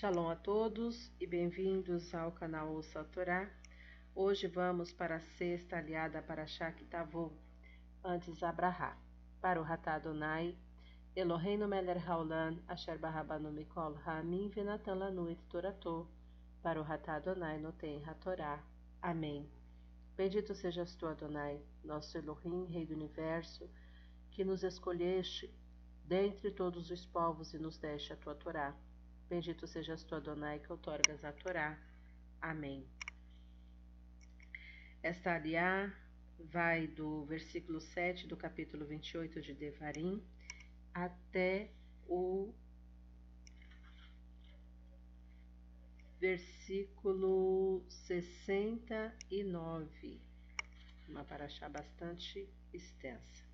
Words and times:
Shalom 0.00 0.28
a 0.28 0.36
todos 0.36 1.10
e 1.20 1.26
bem-vindos 1.26 2.14
ao 2.14 2.30
canal 2.30 2.68
Ouça 2.68 3.00
a 3.00 3.04
Torá. 3.04 3.50
Hoje 4.14 4.46
vamos 4.46 4.92
para 4.92 5.16
a 5.16 5.20
sexta 5.36 5.76
aliada 5.76 6.22
para 6.22 6.46
Shakitavô, 6.46 7.32
antes 8.04 8.40
Abraha, 8.44 8.96
para 9.40 9.60
o 9.60 9.64
Hatá 9.64 9.94
Adonai, 9.94 10.56
Eloheinu 11.16 11.66
Meler 11.66 11.98
Haolan, 12.08 12.62
Asher 12.68 12.96
Barabanu 12.96 13.50
Mikol 13.50 13.96
Ha'amin 14.06 14.48
Venatan 14.50 14.94
Lanu 14.94 15.28
et 15.28 15.40
Toratô, 15.48 16.06
para 16.62 16.80
o 16.80 16.84
Hatá 16.84 17.16
Adonai 17.16 17.58
Noten 17.58 18.00
HaTorá. 18.06 18.62
Amém. 19.02 19.50
Bendito 20.16 20.54
sejas 20.54 20.94
tu, 20.94 21.08
Adonai, 21.08 21.60
nosso 21.82 22.16
Elohim, 22.16 22.66
Rei 22.66 22.86
do 22.86 22.94
Universo, 22.94 23.68
que 24.30 24.44
nos 24.44 24.62
escolheste 24.62 25.52
dentre 26.04 26.52
todos 26.52 26.88
os 26.88 27.04
povos 27.04 27.52
e 27.52 27.58
nos 27.58 27.78
deste 27.78 28.12
a 28.12 28.16
tua 28.16 28.36
Torá. 28.36 28.76
Bendito 29.28 29.66
sejas 29.66 30.04
tu, 30.04 30.14
Adonai, 30.14 30.58
que 30.58 30.72
outorgas 30.72 31.22
a 31.22 31.32
Torá. 31.32 31.78
Amém. 32.40 32.88
Esta 35.02 35.34
aliá 35.34 35.94
vai 36.38 36.86
do 36.86 37.26
versículo 37.26 37.78
7 37.78 38.26
do 38.26 38.38
capítulo 38.38 38.86
28 38.86 39.42
de 39.42 39.52
Devarim 39.52 40.24
até 40.94 41.70
o 42.06 42.54
versículo 46.18 47.84
69. 47.88 50.22
Uma 51.06 51.24
paraxá 51.24 51.68
bastante 51.68 52.48
extensa. 52.72 53.47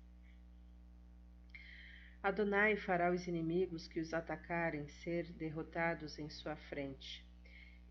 Adonai 2.25 2.75
fará 2.75 3.11
os 3.11 3.27
inimigos 3.27 3.87
que 3.87 3.99
os 3.99 4.11
atacarem 4.11 4.87
ser 4.87 5.31
derrotados 5.33 6.17
em 6.17 6.27
sua 6.27 6.55
frente. 6.55 7.23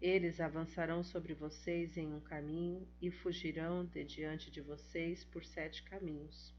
Eles 0.03 0.41
avançarão 0.41 1.05
sobre 1.05 1.35
vocês 1.35 1.97
em 1.97 2.13
um 2.13 2.19
caminho 2.19 2.85
e 3.01 3.13
fugirão 3.13 3.85
de 3.85 4.03
diante 4.03 4.51
de 4.51 4.61
vocês 4.61 5.23
por 5.23 5.45
sete 5.45 5.85
caminhos. 5.85 6.53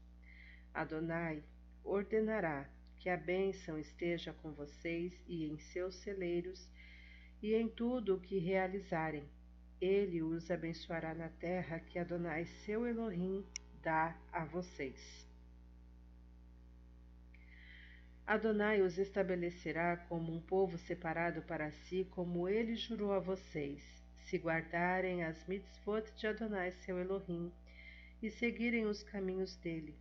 Adonai 0.72 1.42
ordenará 1.84 2.66
que 2.96 3.10
a 3.10 3.16
bênção 3.18 3.78
esteja 3.78 4.32
com 4.32 4.52
vocês 4.52 5.12
e 5.28 5.44
em 5.44 5.58
seus 5.58 5.96
celeiros 5.96 6.66
e 7.42 7.52
em 7.52 7.68
tudo 7.68 8.14
o 8.14 8.20
que 8.20 8.38
realizarem. 8.38 9.28
Ele 9.78 10.22
os 10.22 10.50
abençoará 10.50 11.14
na 11.14 11.28
terra 11.28 11.78
que 11.78 11.98
Adonai 11.98 12.46
seu 12.46 12.86
Elohim 12.86 13.44
dá 13.82 14.16
a 14.32 14.46
vocês. 14.46 15.25
Adonai 18.26 18.82
os 18.82 18.98
estabelecerá 18.98 19.96
como 19.96 20.34
um 20.34 20.40
povo 20.40 20.76
separado 20.76 21.42
para 21.42 21.70
si, 21.70 22.04
como 22.10 22.48
ele 22.48 22.74
jurou 22.74 23.12
a 23.12 23.20
vocês, 23.20 24.02
se 24.24 24.36
guardarem 24.36 25.22
as 25.22 25.46
mitzvot 25.46 26.12
de 26.16 26.26
Adonai 26.26 26.72
seu 26.72 26.98
Elohim 26.98 27.52
e 28.20 28.28
seguirem 28.28 28.84
os 28.86 29.04
caminhos 29.04 29.54
dele. 29.54 29.96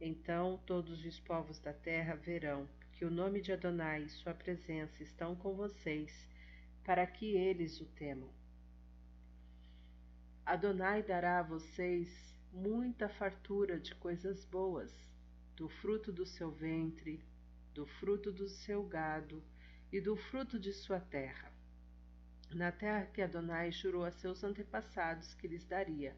Então 0.00 0.58
todos 0.66 1.04
os 1.04 1.20
povos 1.20 1.60
da 1.60 1.72
terra 1.72 2.16
verão 2.16 2.68
que 2.94 3.04
o 3.04 3.10
nome 3.10 3.40
de 3.40 3.52
Adonai 3.52 4.02
e 4.02 4.10
sua 4.10 4.34
presença 4.34 5.00
estão 5.00 5.36
com 5.36 5.54
vocês, 5.54 6.26
para 6.82 7.06
que 7.06 7.36
eles 7.36 7.80
o 7.80 7.86
temam. 7.86 8.28
Adonai 10.44 11.04
dará 11.04 11.38
a 11.38 11.44
vocês 11.44 12.34
muita 12.52 13.08
fartura 13.08 13.78
de 13.78 13.94
coisas 13.94 14.44
boas, 14.44 14.92
do 15.54 15.68
fruto 15.68 16.10
do 16.10 16.26
seu 16.26 16.50
ventre, 16.50 17.24
do 17.74 17.86
fruto 17.86 18.32
do 18.32 18.48
seu 18.48 18.82
gado 18.82 19.42
e 19.92 20.00
do 20.00 20.16
fruto 20.16 20.58
de 20.58 20.72
sua 20.72 20.98
terra, 20.98 21.52
na 22.50 22.72
terra 22.72 23.06
que 23.06 23.22
Adonai 23.22 23.70
jurou 23.70 24.04
a 24.04 24.10
seus 24.10 24.42
antepassados 24.42 25.34
que 25.34 25.46
lhes 25.46 25.64
daria. 25.64 26.16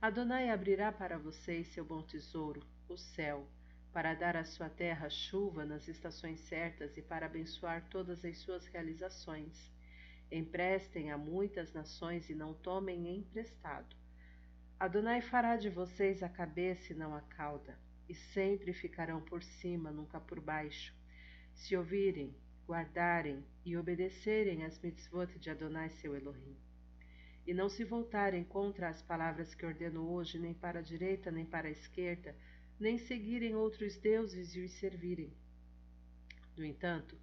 Adonai 0.00 0.48
abrirá 0.48 0.90
para 0.90 1.18
vocês 1.18 1.66
seu 1.68 1.84
bom 1.84 2.02
tesouro, 2.02 2.62
o 2.88 2.96
céu, 2.96 3.46
para 3.92 4.14
dar 4.14 4.34
à 4.34 4.44
sua 4.44 4.70
terra 4.70 5.10
chuva 5.10 5.64
nas 5.66 5.88
estações 5.88 6.40
certas 6.40 6.96
e 6.96 7.02
para 7.02 7.26
abençoar 7.26 7.86
todas 7.90 8.24
as 8.24 8.38
suas 8.38 8.66
realizações. 8.66 9.70
Emprestem 10.32 11.10
a 11.10 11.18
muitas 11.18 11.72
nações 11.72 12.30
e 12.30 12.34
não 12.34 12.54
tomem 12.54 13.14
emprestado. 13.18 13.94
Adonai 14.78 15.20
fará 15.20 15.56
de 15.56 15.68
vocês 15.68 16.22
a 16.22 16.28
cabeça 16.30 16.92
e 16.92 16.96
não 16.96 17.14
a 17.14 17.20
cauda 17.20 17.76
e 18.10 18.14
sempre 18.34 18.72
ficarão 18.72 19.20
por 19.20 19.40
cima, 19.40 19.92
nunca 19.92 20.18
por 20.18 20.40
baixo. 20.40 20.92
Se 21.54 21.76
ouvirem, 21.76 22.34
guardarem 22.66 23.44
e 23.64 23.76
obedecerem 23.76 24.64
às 24.64 24.80
mitzvot 24.80 25.38
de 25.38 25.48
Adonai 25.48 25.90
seu 25.90 26.16
Elohim, 26.16 26.56
e 27.46 27.54
não 27.54 27.68
se 27.68 27.84
voltarem 27.84 28.42
contra 28.42 28.88
as 28.88 29.00
palavras 29.00 29.54
que 29.54 29.64
ordeno 29.64 30.10
hoje, 30.10 30.40
nem 30.40 30.52
para 30.52 30.80
a 30.80 30.82
direita, 30.82 31.30
nem 31.30 31.46
para 31.46 31.68
a 31.68 31.70
esquerda, 31.70 32.36
nem 32.80 32.98
seguirem 32.98 33.54
outros 33.54 33.96
deuses 33.96 34.56
e 34.56 34.60
os 34.60 34.72
servirem. 34.72 35.32
No 36.56 36.64
entanto, 36.64 37.16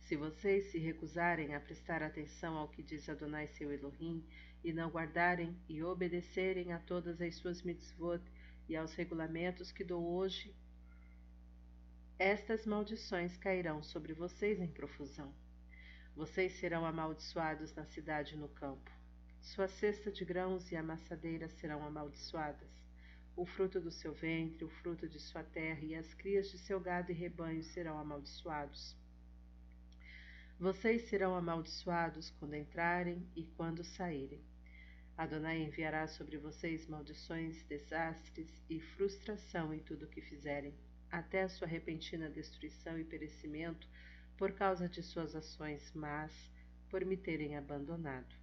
se 0.00 0.16
vocês 0.16 0.72
se 0.72 0.78
recusarem 0.78 1.54
a 1.54 1.60
prestar 1.60 2.02
atenção 2.02 2.56
ao 2.56 2.68
que 2.68 2.82
diz 2.82 3.08
Adonai 3.08 3.46
seu 3.46 3.70
Elohim, 3.70 4.26
e 4.64 4.72
não 4.72 4.90
guardarem 4.90 5.56
e 5.68 5.84
obedecerem 5.84 6.72
a 6.72 6.80
todas 6.80 7.20
as 7.20 7.36
suas 7.36 7.62
mitzvot, 7.62 8.22
e 8.68 8.76
aos 8.76 8.94
regulamentos 8.94 9.72
que 9.72 9.84
dou 9.84 10.02
hoje, 10.14 10.54
estas 12.18 12.64
maldições 12.66 13.36
cairão 13.36 13.82
sobre 13.82 14.12
vocês 14.12 14.60
em 14.60 14.68
profusão. 14.68 15.34
Vocês 16.14 16.52
serão 16.52 16.84
amaldiçoados 16.84 17.74
na 17.74 17.84
cidade 17.84 18.34
e 18.34 18.38
no 18.38 18.48
campo. 18.48 18.90
Sua 19.40 19.66
cesta 19.66 20.12
de 20.12 20.24
grãos 20.24 20.70
e 20.70 20.76
amassadeira 20.76 21.48
serão 21.48 21.84
amaldiçoadas. 21.84 22.70
O 23.34 23.44
fruto 23.44 23.80
do 23.80 23.90
seu 23.90 24.12
ventre, 24.12 24.64
o 24.64 24.68
fruto 24.68 25.08
de 25.08 25.18
sua 25.18 25.42
terra 25.42 25.80
e 25.80 25.94
as 25.94 26.14
crias 26.14 26.50
de 26.50 26.58
seu 26.58 26.78
gado 26.78 27.10
e 27.10 27.14
rebanho 27.14 27.62
serão 27.64 27.98
amaldiçoados. 27.98 28.96
Vocês 30.60 31.08
serão 31.08 31.34
amaldiçoados 31.34 32.30
quando 32.38 32.54
entrarem 32.54 33.26
e 33.34 33.44
quando 33.56 33.82
saírem. 33.82 34.51
Adonai 35.16 35.62
enviará 35.62 36.06
sobre 36.08 36.38
vocês 36.38 36.86
maldições, 36.86 37.62
desastres 37.64 38.48
e 38.68 38.80
frustração 38.80 39.72
em 39.72 39.78
tudo 39.78 40.06
o 40.06 40.08
que 40.08 40.20
fizerem, 40.22 40.74
até 41.10 41.42
a 41.42 41.48
sua 41.48 41.68
repentina 41.68 42.30
destruição 42.30 42.98
e 42.98 43.04
perecimento 43.04 43.86
por 44.36 44.52
causa 44.52 44.88
de 44.88 45.02
suas 45.02 45.36
ações 45.36 45.92
más, 45.94 46.32
por 46.88 47.04
me 47.04 47.16
terem 47.16 47.56
abandonado. 47.56 48.34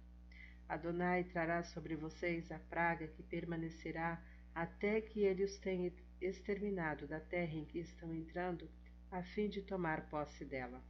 Adonai 0.68 1.24
trará 1.24 1.64
sobre 1.64 1.96
vocês 1.96 2.50
a 2.52 2.58
praga 2.58 3.08
que 3.08 3.22
permanecerá 3.24 4.22
até 4.54 5.00
que 5.00 5.20
ele 5.20 5.42
os 5.42 5.56
tenha 5.58 5.92
exterminado 6.20 7.06
da 7.06 7.18
terra 7.18 7.54
em 7.54 7.64
que 7.64 7.80
estão 7.80 8.14
entrando, 8.14 8.70
a 9.10 9.22
fim 9.22 9.48
de 9.48 9.62
tomar 9.62 10.08
posse 10.08 10.44
dela. 10.44 10.80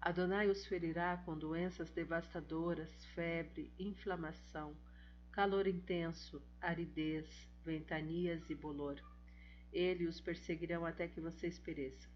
Adonai 0.00 0.48
os 0.48 0.64
ferirá 0.64 1.16
com 1.24 1.36
doenças 1.36 1.90
devastadoras, 1.90 3.04
febre, 3.14 3.72
inflamação, 3.78 4.76
calor 5.32 5.66
intenso, 5.66 6.40
aridez, 6.60 7.28
ventanias 7.64 8.48
e 8.48 8.54
bolor. 8.54 8.96
Ele 9.72 10.06
os 10.06 10.20
perseguirão 10.20 10.86
até 10.86 11.08
que 11.08 11.20
vocês 11.20 11.58
pereçam. 11.58 12.10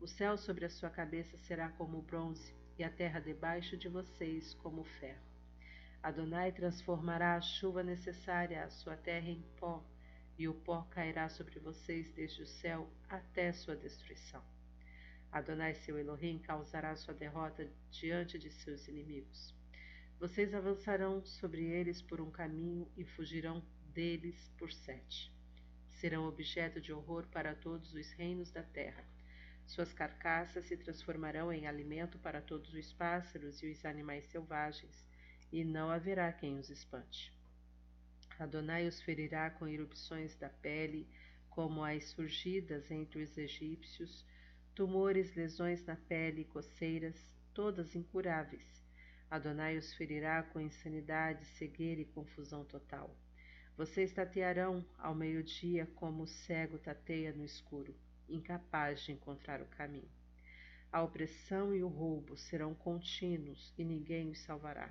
O 0.00 0.06
céu 0.08 0.36
sobre 0.36 0.64
a 0.64 0.70
sua 0.70 0.90
cabeça 0.90 1.38
será 1.38 1.68
como 1.70 2.02
bronze, 2.02 2.54
e 2.76 2.82
a 2.82 2.90
terra 2.90 3.20
debaixo 3.20 3.76
de 3.76 3.88
vocês 3.88 4.54
como 4.54 4.82
ferro. 4.82 5.22
Adonai 6.02 6.50
transformará 6.50 7.36
a 7.36 7.40
chuva 7.40 7.84
necessária 7.84 8.64
à 8.64 8.70
sua 8.70 8.96
terra 8.96 9.28
em 9.28 9.42
pó, 9.60 9.84
e 10.36 10.48
o 10.48 10.54
pó 10.54 10.82
cairá 10.90 11.28
sobre 11.28 11.60
vocês 11.60 12.10
desde 12.14 12.42
o 12.42 12.46
céu 12.46 12.90
até 13.08 13.52
sua 13.52 13.76
destruição. 13.76 14.42
Adonai 15.32 15.74
seu 15.74 15.98
Elohim 15.98 16.38
causará 16.38 16.94
sua 16.94 17.14
derrota 17.14 17.66
diante 17.90 18.38
de 18.38 18.50
seus 18.50 18.86
inimigos. 18.86 19.54
Vocês 20.20 20.52
avançarão 20.52 21.24
sobre 21.24 21.64
eles 21.64 22.02
por 22.02 22.20
um 22.20 22.30
caminho 22.30 22.86
e 22.98 23.04
fugirão 23.06 23.64
deles 23.94 24.52
por 24.58 24.70
sete. 24.70 25.32
Serão 25.88 26.28
objeto 26.28 26.82
de 26.82 26.92
horror 26.92 27.26
para 27.28 27.54
todos 27.54 27.94
os 27.94 28.10
reinos 28.12 28.50
da 28.50 28.62
terra. 28.62 29.02
Suas 29.66 29.90
carcaças 29.90 30.66
se 30.66 30.76
transformarão 30.76 31.50
em 31.50 31.66
alimento 31.66 32.18
para 32.18 32.42
todos 32.42 32.74
os 32.74 32.92
pássaros 32.92 33.62
e 33.62 33.70
os 33.70 33.86
animais 33.86 34.26
selvagens, 34.26 35.06
e 35.50 35.64
não 35.64 35.90
haverá 35.90 36.30
quem 36.30 36.58
os 36.58 36.68
espante. 36.68 37.32
Adonai 38.38 38.86
os 38.86 39.00
ferirá 39.00 39.48
com 39.50 39.66
erupções 39.66 40.36
da 40.36 40.50
pele, 40.50 41.08
como 41.48 41.82
as 41.82 42.04
surgidas 42.10 42.90
entre 42.90 43.22
os 43.22 43.38
egípcios, 43.38 44.26
tumores, 44.74 45.34
lesões 45.34 45.84
na 45.84 45.96
pele, 45.96 46.44
coceiras, 46.44 47.14
todas 47.52 47.94
incuráveis. 47.94 48.82
Adonai 49.30 49.76
os 49.76 49.92
ferirá 49.94 50.42
com 50.42 50.60
insanidade, 50.60 51.44
cegueira 51.44 52.00
e 52.00 52.06
confusão 52.06 52.64
total. 52.64 53.14
Vocês 53.76 54.12
tatearão 54.12 54.84
ao 54.98 55.14
meio-dia 55.14 55.86
como 55.94 56.24
o 56.24 56.26
cego 56.26 56.78
tateia 56.78 57.32
no 57.32 57.44
escuro, 57.44 57.94
incapaz 58.28 59.00
de 59.00 59.12
encontrar 59.12 59.60
o 59.62 59.66
caminho. 59.66 60.10
A 60.90 61.02
opressão 61.02 61.74
e 61.74 61.82
o 61.82 61.88
roubo 61.88 62.36
serão 62.36 62.74
contínuos 62.74 63.72
e 63.78 63.84
ninguém 63.84 64.30
os 64.30 64.40
salvará. 64.40 64.90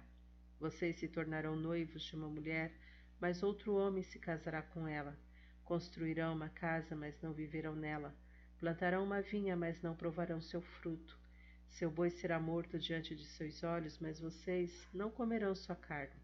Vocês 0.60 0.96
se 0.98 1.08
tornarão 1.08 1.56
noivos 1.56 2.04
de 2.04 2.16
uma 2.16 2.28
mulher, 2.28 2.72
mas 3.20 3.44
outro 3.44 3.76
homem 3.76 4.02
se 4.02 4.18
casará 4.18 4.62
com 4.62 4.88
ela. 4.88 5.16
Construirão 5.64 6.34
uma 6.34 6.50
casa, 6.50 6.96
mas 6.96 7.20
não 7.22 7.34
viverão 7.34 7.76
nela. 7.76 8.16
Plantarão 8.62 9.04
uma 9.04 9.24
vinha, 9.24 9.56
mas 9.58 9.82
não 9.82 9.96
provarão 9.96 10.40
seu 10.40 10.62
fruto. 10.62 11.18
Seu 11.66 11.90
boi 11.90 12.12
será 12.12 12.40
morto 12.40 12.78
diante 12.78 13.16
de 13.16 13.26
seus 13.26 13.64
olhos, 13.64 13.98
mas 13.98 14.20
vocês 14.20 14.88
não 14.94 15.10
comerão 15.10 15.56
sua 15.56 15.76
carne. 15.76 16.22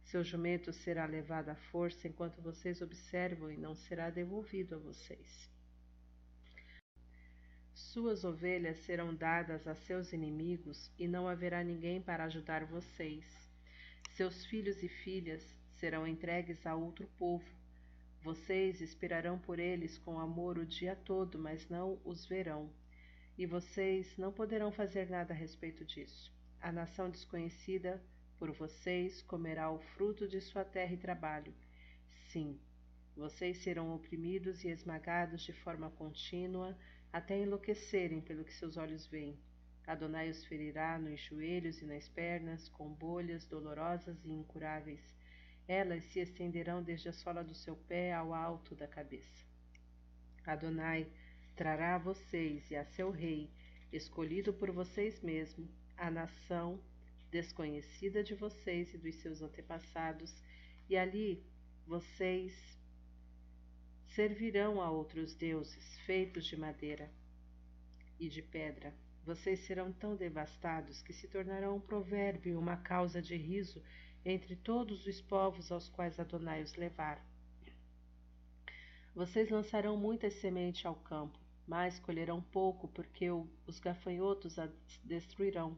Seu 0.00 0.24
jumento 0.24 0.72
será 0.72 1.04
levado 1.04 1.50
à 1.50 1.54
força 1.54 2.08
enquanto 2.08 2.40
vocês 2.40 2.80
observam 2.80 3.52
e 3.52 3.58
não 3.58 3.74
será 3.74 4.08
devolvido 4.08 4.76
a 4.76 4.78
vocês. 4.78 5.50
Suas 7.74 8.24
ovelhas 8.24 8.78
serão 8.78 9.14
dadas 9.14 9.68
a 9.68 9.74
seus 9.74 10.10
inimigos 10.14 10.90
e 10.98 11.06
não 11.06 11.28
haverá 11.28 11.62
ninguém 11.62 12.00
para 12.00 12.24
ajudar 12.24 12.64
vocês. 12.64 13.26
Seus 14.12 14.46
filhos 14.46 14.82
e 14.82 14.88
filhas 14.88 15.54
serão 15.72 16.06
entregues 16.06 16.66
a 16.66 16.74
outro 16.74 17.06
povo. 17.18 17.44
Vocês 18.24 18.80
esperarão 18.80 19.38
por 19.38 19.58
eles 19.58 19.98
com 19.98 20.18
amor 20.18 20.56
o 20.56 20.64
dia 20.64 20.96
todo, 20.96 21.38
mas 21.38 21.68
não 21.68 22.00
os 22.06 22.24
verão. 22.24 22.72
E 23.36 23.44
vocês 23.44 24.16
não 24.16 24.32
poderão 24.32 24.72
fazer 24.72 25.10
nada 25.10 25.34
a 25.34 25.36
respeito 25.36 25.84
disso. 25.84 26.32
A 26.58 26.72
nação 26.72 27.10
desconhecida 27.10 28.02
por 28.38 28.50
vocês 28.52 29.20
comerá 29.20 29.70
o 29.70 29.78
fruto 29.78 30.26
de 30.26 30.40
sua 30.40 30.64
terra 30.64 30.94
e 30.94 30.96
trabalho. 30.96 31.52
Sim, 32.30 32.58
vocês 33.14 33.58
serão 33.58 33.94
oprimidos 33.94 34.64
e 34.64 34.68
esmagados 34.68 35.42
de 35.42 35.52
forma 35.52 35.90
contínua 35.90 36.74
até 37.12 37.38
enlouquecerem 37.38 38.22
pelo 38.22 38.42
que 38.42 38.54
seus 38.54 38.78
olhos 38.78 39.06
veem. 39.06 39.38
Adonai 39.86 40.30
os 40.30 40.42
ferirá 40.46 40.98
nos 40.98 41.20
joelhos 41.20 41.82
e 41.82 41.84
nas 41.84 42.08
pernas 42.08 42.70
com 42.70 42.88
bolhas 42.88 43.44
dolorosas 43.44 44.16
e 44.24 44.32
incuráveis. 44.32 45.13
Elas 45.66 46.04
se 46.04 46.20
estenderão 46.20 46.82
desde 46.82 47.08
a 47.08 47.12
sola 47.12 47.42
do 47.42 47.54
seu 47.54 47.74
pé 47.74 48.12
ao 48.12 48.34
alto 48.34 48.74
da 48.74 48.86
cabeça. 48.86 49.44
Adonai 50.44 51.06
trará 51.56 51.94
a 51.94 51.98
vocês 51.98 52.70
e 52.70 52.76
a 52.76 52.84
seu 52.84 53.10
rei, 53.10 53.50
escolhido 53.92 54.52
por 54.52 54.70
vocês 54.70 55.22
mesmos, 55.22 55.70
a 55.96 56.10
nação 56.10 56.80
desconhecida 57.30 58.22
de 58.22 58.34
vocês 58.34 58.92
e 58.92 58.98
dos 58.98 59.14
seus 59.16 59.40
antepassados, 59.40 60.34
e 60.88 60.96
ali 60.96 61.42
vocês 61.86 62.54
servirão 64.08 64.80
a 64.80 64.90
outros 64.90 65.34
deuses 65.34 65.98
feitos 66.00 66.46
de 66.46 66.56
madeira 66.56 67.10
e 68.20 68.28
de 68.28 68.42
pedra. 68.42 68.94
Vocês 69.24 69.60
serão 69.60 69.92
tão 69.92 70.14
devastados 70.14 71.00
que 71.02 71.12
se 71.12 71.26
tornarão 71.26 71.76
um 71.76 71.80
provérbio 71.80 72.58
uma 72.58 72.76
causa 72.76 73.22
de 73.22 73.36
riso 73.36 73.82
entre 74.24 74.56
todos 74.56 75.06
os 75.06 75.20
povos 75.20 75.70
aos 75.70 75.88
quais 75.88 76.18
Adonai 76.18 76.62
os 76.62 76.74
levar. 76.74 77.24
Vocês 79.14 79.50
lançarão 79.50 79.96
muitas 79.96 80.34
sementes 80.34 80.84
ao 80.86 80.96
campo, 80.96 81.38
mas 81.66 81.98
colherão 82.00 82.40
pouco, 82.40 82.88
porque 82.88 83.30
os 83.30 83.78
gafanhotos 83.78 84.58
as 84.58 84.70
destruirão. 85.04 85.76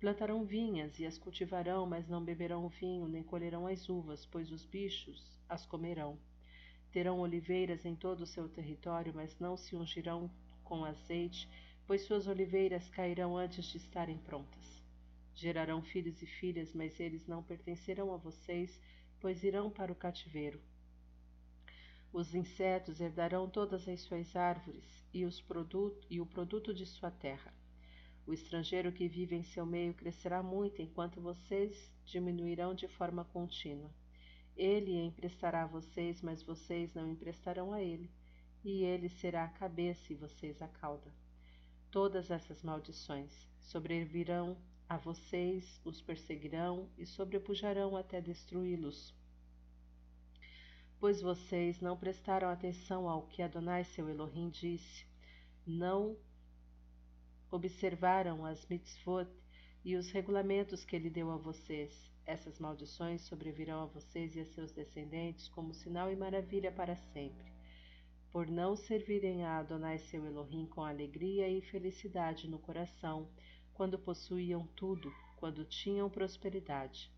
Plantarão 0.00 0.44
vinhas 0.44 0.98
e 0.98 1.06
as 1.06 1.16
cultivarão, 1.16 1.86
mas 1.86 2.08
não 2.08 2.24
beberão 2.24 2.68
vinho, 2.68 3.06
nem 3.06 3.22
colherão 3.22 3.66
as 3.66 3.88
uvas, 3.88 4.26
pois 4.26 4.50
os 4.50 4.64
bichos 4.64 5.38
as 5.48 5.64
comerão. 5.64 6.18
Terão 6.90 7.20
oliveiras 7.20 7.84
em 7.84 7.94
todo 7.94 8.22
o 8.22 8.26
seu 8.26 8.48
território, 8.48 9.12
mas 9.14 9.38
não 9.38 9.56
se 9.56 9.76
ungirão 9.76 10.30
com 10.64 10.84
azeite, 10.84 11.48
pois 11.86 12.02
suas 12.02 12.26
oliveiras 12.26 12.88
cairão 12.90 13.36
antes 13.36 13.64
de 13.66 13.76
estarem 13.76 14.18
prontas. 14.18 14.79
Gerarão 15.40 15.80
filhos 15.80 16.20
e 16.20 16.26
filhas, 16.26 16.74
mas 16.74 17.00
eles 17.00 17.26
não 17.26 17.42
pertencerão 17.42 18.12
a 18.12 18.18
vocês, 18.18 18.78
pois 19.18 19.42
irão 19.42 19.70
para 19.70 19.90
o 19.90 19.94
cativeiro. 19.94 20.60
Os 22.12 22.34
insetos 22.34 23.00
herdarão 23.00 23.48
todas 23.48 23.88
as 23.88 24.02
suas 24.02 24.36
árvores 24.36 24.84
e, 25.14 25.24
os 25.24 25.40
produto, 25.40 26.06
e 26.10 26.20
o 26.20 26.26
produto 26.26 26.74
de 26.74 26.84
sua 26.84 27.10
terra. 27.10 27.54
O 28.26 28.34
estrangeiro 28.34 28.92
que 28.92 29.08
vive 29.08 29.34
em 29.34 29.42
seu 29.42 29.64
meio 29.64 29.94
crescerá 29.94 30.42
muito, 30.42 30.82
enquanto 30.82 31.22
vocês 31.22 31.90
diminuirão 32.04 32.74
de 32.74 32.86
forma 32.86 33.24
contínua. 33.24 33.90
Ele 34.54 34.92
emprestará 34.92 35.62
a 35.62 35.66
vocês, 35.66 36.20
mas 36.20 36.42
vocês 36.42 36.92
não 36.92 37.10
emprestarão 37.10 37.72
a 37.72 37.80
ele, 37.80 38.10
e 38.62 38.84
ele 38.84 39.08
será 39.08 39.44
a 39.44 39.48
cabeça 39.48 40.12
e 40.12 40.16
vocês 40.16 40.60
a 40.60 40.68
cauda. 40.68 41.10
Todas 41.90 42.30
essas 42.30 42.62
maldições 42.62 43.48
sobrevirão 43.58 44.58
a 44.90 44.96
vocês, 44.96 45.80
os 45.84 46.02
perseguirão 46.02 46.90
e 46.98 47.06
sobrepujarão 47.06 47.96
até 47.96 48.20
destruí-los. 48.20 49.14
Pois 50.98 51.22
vocês 51.22 51.80
não 51.80 51.96
prestaram 51.96 52.48
atenção 52.48 53.08
ao 53.08 53.22
que 53.28 53.40
Adonai 53.40 53.84
seu 53.84 54.08
Elohim 54.08 54.50
disse, 54.50 55.06
não 55.64 56.16
observaram 57.52 58.44
as 58.44 58.66
mitzvot 58.66 59.30
e 59.84 59.94
os 59.94 60.10
regulamentos 60.10 60.84
que 60.84 60.96
ele 60.96 61.08
deu 61.08 61.30
a 61.30 61.36
vocês. 61.36 62.10
Essas 62.26 62.58
maldições 62.58 63.20
sobrevirão 63.22 63.82
a 63.82 63.86
vocês 63.86 64.34
e 64.34 64.40
a 64.40 64.44
seus 64.44 64.72
descendentes 64.72 65.46
como 65.46 65.72
sinal 65.72 66.10
e 66.10 66.16
maravilha 66.16 66.72
para 66.72 66.96
sempre, 66.96 67.52
por 68.32 68.48
não 68.48 68.74
servirem 68.74 69.44
a 69.44 69.58
Adonai 69.58 69.98
seu 69.98 70.26
Elohim 70.26 70.66
com 70.66 70.82
alegria 70.82 71.48
e 71.48 71.62
felicidade 71.62 72.48
no 72.48 72.58
coração, 72.58 73.28
quando 73.74 73.98
possuíam 73.98 74.66
tudo, 74.76 75.12
quando 75.36 75.64
tinham 75.64 76.10
prosperidade. 76.10 77.10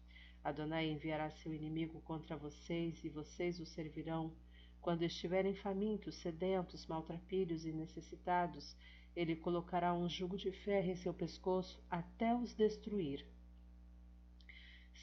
Adonai 0.45 0.91
enviará 0.91 1.31
seu 1.31 1.55
inimigo 1.55 2.01
contra 2.01 2.37
vocês 2.37 3.05
e 3.05 3.09
vocês 3.09 3.61
o 3.61 3.67
servirão. 3.67 4.33
Quando 4.81 5.03
estiverem 5.03 5.55
famintos, 5.55 6.17
sedentos, 6.17 6.87
maltrapilhos 6.87 7.65
e 7.65 7.73
necessitados, 7.73 8.77
ele 9.15 9.37
colocará 9.37 9.95
um 9.95 10.09
jugo 10.09 10.37
de 10.37 10.51
ferro 10.51 10.91
em 10.91 10.97
seu 10.97 11.15
pescoço 11.15 11.81
até 11.91 12.35
os 12.35 12.55
destruir. 12.55 13.25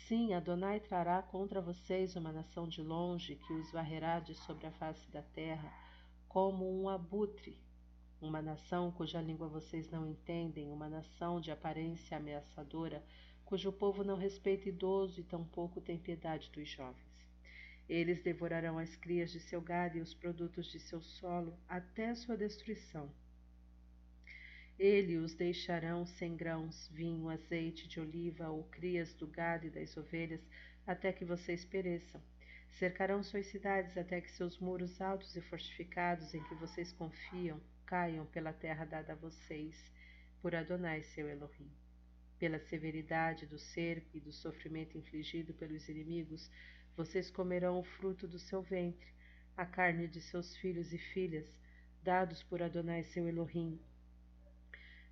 Sim, 0.08 0.34
Adonai 0.34 0.80
trará 0.80 1.22
contra 1.22 1.62
vocês 1.62 2.16
uma 2.16 2.32
nação 2.32 2.68
de 2.68 2.82
longe 2.82 3.36
que 3.36 3.54
os 3.54 3.72
varrerá 3.72 4.20
de 4.20 4.34
sobre 4.34 4.66
a 4.66 4.72
face 4.72 5.10
da 5.12 5.22
terra, 5.22 5.72
como 6.28 6.82
um 6.82 6.90
abutre. 6.90 7.56
Uma 8.22 8.42
nação 8.42 8.92
cuja 8.92 9.22
língua 9.22 9.48
vocês 9.48 9.90
não 9.90 10.06
entendem, 10.06 10.70
uma 10.70 10.90
nação 10.90 11.40
de 11.40 11.52
aparência 11.52 12.18
ameaçadora, 12.18 13.02
cujo 13.46 13.72
povo 13.72 14.04
não 14.04 14.18
respeita 14.18 14.68
idoso 14.68 15.22
e 15.22 15.24
tampouco 15.24 15.80
tem 15.80 15.98
piedade 15.98 16.52
dos 16.52 16.68
jovens. 16.68 17.10
Eles 17.88 18.22
devorarão 18.22 18.78
as 18.78 18.94
crias 18.98 19.32
de 19.32 19.40
seu 19.40 19.62
gado 19.62 19.98
e 19.98 20.02
os 20.02 20.14
produtos 20.14 20.70
de 20.70 20.82
seu 20.82 21.02
solo 21.02 21.58
até 21.68 22.14
sua 22.14 22.36
destruição. 22.36 23.10
Ele 24.78 25.16
os 25.18 25.34
deixarão 25.34 26.06
sem 26.06 26.36
grãos, 26.36 26.90
vinho, 26.90 27.30
azeite 27.30 27.88
de 27.88 28.02
oliva 28.02 28.50
ou 28.50 28.66
crias 28.66 29.14
do 29.14 29.28
gado 29.28 29.66
e 29.66 29.70
das 29.70 29.96
ovelhas, 29.96 30.42
até 30.86 31.14
que 31.14 31.24
vocês 31.24 31.64
pereçam. 31.64 32.22
Cercarão 32.72 33.24
suas 33.24 33.46
cidades 33.46 33.98
até 33.98 34.20
que 34.20 34.32
seus 34.32 34.60
muros 34.60 35.00
altos 35.00 35.36
e 35.38 35.42
fortificados 35.42 36.34
em 36.34 36.44
que 36.44 36.56
vocês 36.56 36.92
confiam 36.92 37.60
caiam 37.90 38.24
pela 38.28 38.54
terra 38.54 38.86
dada 38.86 39.14
a 39.14 39.16
vocês, 39.16 39.92
por 40.44 40.54
Adonai 40.54 41.02
seu 41.02 41.28
Elohim. 41.28 41.72
Pela 42.38 42.60
severidade 42.60 43.48
do 43.48 43.58
cerco 43.58 44.16
e 44.16 44.20
do 44.20 44.32
sofrimento 44.32 44.96
infligido 44.96 45.56
pelos 45.56 45.90
inimigos, 45.90 46.52
vocês 46.96 47.32
comerão 47.32 47.80
o 47.80 47.84
fruto 47.84 48.28
do 48.28 48.38
seu 48.38 48.62
ventre, 48.62 49.12
a 49.58 49.66
carne 49.66 50.08
de 50.08 50.22
seus 50.22 50.56
filhos 50.58 50.94
e 50.94 51.00
filhas, 51.00 51.48
dados 52.04 52.44
por 52.44 52.62
Adonai 52.62 53.04
seu 53.06 53.28
Elohim, 53.28 53.80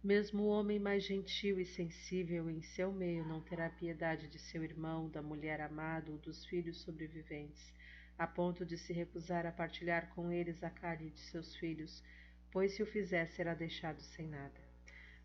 mesmo 0.04 0.44
o 0.44 0.50
homem 0.50 0.78
mais 0.78 1.04
gentil 1.04 1.60
e 1.60 1.66
sensível 1.66 2.48
em 2.48 2.62
seu 2.62 2.92
meio 2.92 3.26
não 3.26 3.42
terá 3.42 3.72
piedade 3.72 4.28
de 4.28 4.38
seu 4.38 4.64
irmão, 4.64 5.10
da 5.10 5.24
mulher 5.24 5.60
amada 5.62 6.12
ou 6.12 6.20
dos 6.20 6.46
filhos 6.46 6.82
sobreviventes, 6.82 7.74
a 8.20 8.28
ponto 8.28 8.64
de 8.64 8.78
se 8.78 8.94
recusar 8.94 9.48
a 9.48 9.52
partilhar 9.52 10.10
com 10.14 10.32
eles 10.32 10.64
a 10.64 10.70
carne 10.70 11.10
de 11.10 11.20
seus 11.20 11.56
filhos, 11.56 12.04
pois 12.52 12.74
se 12.74 12.84
o 12.84 12.86
fizer 12.86 13.28
será 13.28 13.54
deixado 13.54 14.02
sem 14.02 14.28
nada. 14.28 14.60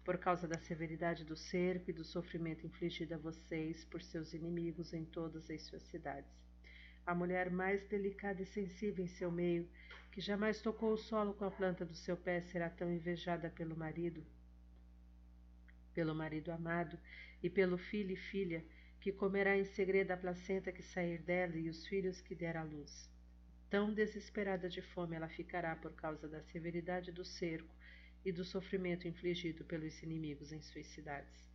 Por 0.04 0.18
causa 0.18 0.48
da 0.48 0.58
severidade 0.58 1.24
do 1.24 1.36
cerco 1.36 1.90
e 1.90 1.92
do 1.92 2.04
sofrimento 2.04 2.66
infligido 2.66 3.14
a 3.14 3.18
vocês 3.18 3.84
por 3.84 4.02
seus 4.02 4.34
inimigos 4.34 4.92
em 4.92 5.04
todas 5.04 5.48
as 5.50 5.62
suas 5.62 5.82
cidades. 5.84 6.32
A 7.06 7.14
mulher 7.14 7.50
mais 7.50 7.84
delicada 7.86 8.42
e 8.42 8.46
sensível 8.46 9.04
em 9.04 9.08
seu 9.08 9.30
meio, 9.30 9.68
que 10.10 10.20
jamais 10.20 10.60
tocou 10.60 10.92
o 10.92 10.98
solo 10.98 11.34
com 11.34 11.44
a 11.44 11.50
planta 11.50 11.84
do 11.84 11.94
seu 11.94 12.16
pé, 12.16 12.40
será 12.42 12.68
tão 12.68 12.92
invejada 12.92 13.50
pelo 13.50 13.76
marido 13.76 14.24
pelo 15.92 16.14
marido 16.14 16.50
amado 16.50 16.98
e 17.42 17.50
pelo 17.50 17.76
filho 17.76 18.12
e 18.12 18.16
filha, 18.16 18.64
que 19.00 19.12
comerá 19.12 19.56
em 19.56 19.64
segredo 19.64 20.12
a 20.12 20.16
placenta 20.16 20.72
que 20.72 20.82
sair 20.82 21.18
dela 21.18 21.56
e 21.56 21.68
os 21.68 21.86
filhos 21.86 22.20
que 22.20 22.34
der 22.34 22.56
à 22.56 22.62
luz. 22.62 23.11
Tão 23.72 23.90
desesperada 23.90 24.68
de 24.68 24.82
fome 24.82 25.16
ela 25.16 25.30
ficará 25.30 25.74
por 25.74 25.94
causa 25.94 26.28
da 26.28 26.42
severidade 26.42 27.10
do 27.10 27.24
cerco 27.24 27.74
e 28.22 28.30
do 28.30 28.44
sofrimento 28.44 29.08
infligido 29.08 29.64
pelos 29.64 30.02
inimigos 30.02 30.52
em 30.52 30.60
suas 30.60 30.86
cidades. 30.88 31.48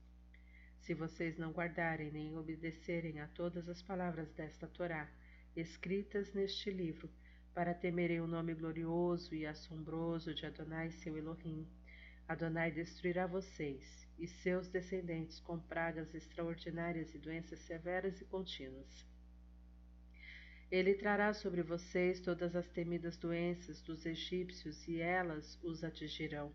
Se 0.80 0.96
vocês 0.96 1.38
não 1.38 1.52
guardarem 1.52 2.12
nem 2.12 2.36
obedecerem 2.36 3.20
a 3.20 3.28
todas 3.28 3.70
as 3.70 3.84
palavras 3.84 4.32
desta 4.32 4.66
Torá, 4.66 5.08
escritas 5.56 6.34
neste 6.34 6.72
livro, 6.72 7.08
para 7.54 7.76
temerem 7.76 8.20
o 8.20 8.26
nome 8.26 8.56
glorioso 8.56 9.36
e 9.36 9.46
assombroso 9.46 10.34
de 10.34 10.48
Adonai 10.48 10.90
seu 10.90 11.16
Elohim, 11.16 11.68
Adonai 12.28 12.72
destruirá 12.72 13.28
vocês 13.28 14.08
e 14.18 14.28
seus 14.28 14.68
descendentes 14.70 15.40
com 15.40 15.60
pragas 15.60 16.16
extraordinárias 16.16 17.14
e 17.14 17.20
doenças 17.20 17.60
severas 17.60 18.20
e 18.20 18.26
contínuas. 18.26 19.06
Ele 20.70 20.94
trará 20.96 21.34
sobre 21.34 21.64
vocês 21.64 22.20
todas 22.20 22.56
as 22.56 22.68
temidas 22.68 23.16
doenças 23.16 23.82
dos 23.82 24.06
egípcios 24.06 24.86
e 24.88 25.00
elas 25.00 25.58
os 25.64 25.82
atingirão. 25.84 26.52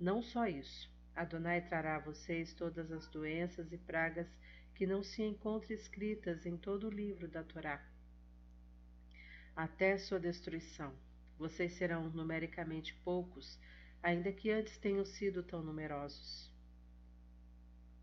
Não 0.00 0.20
só 0.20 0.48
isso, 0.48 0.90
Adonai 1.14 1.60
trará 1.60 1.96
a 1.96 2.00
vocês 2.00 2.52
todas 2.52 2.90
as 2.90 3.06
doenças 3.06 3.72
e 3.72 3.78
pragas 3.78 4.26
que 4.74 4.86
não 4.86 5.02
se 5.02 5.22
encontram 5.22 5.76
escritas 5.76 6.44
em 6.44 6.56
todo 6.56 6.88
o 6.88 6.90
livro 6.90 7.28
da 7.28 7.44
Torá. 7.44 7.82
Até 9.54 9.96
sua 9.96 10.18
destruição. 10.18 10.92
Vocês 11.38 11.72
serão 11.74 12.10
numericamente 12.10 12.94
poucos, 13.04 13.58
ainda 14.02 14.32
que 14.32 14.50
antes 14.50 14.76
tenham 14.76 15.04
sido 15.04 15.42
tão 15.42 15.62
numerosos 15.62 16.50